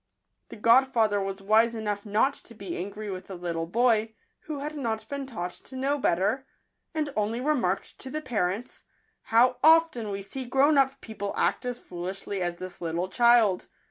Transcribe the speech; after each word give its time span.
The 0.49 0.55
godfather 0.55 1.21
was 1.21 1.43
wise 1.43 1.75
enough 1.75 2.07
not 2.07 2.33
to 2.33 2.55
be 2.55 2.75
angry 2.75 3.11
with 3.11 3.27
the 3.27 3.35
little 3.35 3.67
boy, 3.67 4.15
who 4.45 4.57
had 4.57 4.73
not 4.75 5.07
been 5.07 5.27
taught 5.27 5.51
to 5.51 5.75
know 5.75 5.99
better, 5.99 6.47
and 6.95 7.13
only 7.15 7.39
re 7.39 7.53
marked 7.53 7.99
to 7.99 8.09
the 8.09 8.19
parents," 8.19 8.85
How 9.31 9.57
often 9.63 10.09
we 10.09 10.23
see 10.23 10.45
grown 10.45 10.75
up 10.75 11.01
people 11.01 11.33
act 11.37 11.67
as 11.67 11.79
foolishly 11.79 12.41
as 12.41 12.55
this 12.55 12.81
little 12.81 13.09
child 13.09 13.67